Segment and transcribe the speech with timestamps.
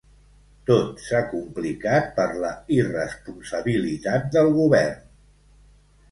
[0.67, 5.05] Tot s'ha complicat per la irresponsabilitat del Govern.